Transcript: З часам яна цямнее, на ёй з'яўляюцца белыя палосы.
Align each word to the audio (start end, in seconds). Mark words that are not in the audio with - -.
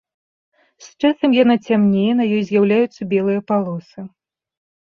З 0.85 1.03
часам 1.03 1.35
яна 1.43 1.57
цямнее, 1.67 2.07
на 2.21 2.25
ёй 2.39 2.43
з'яўляюцца 2.47 3.01
белыя 3.15 3.41
палосы. 3.53 3.99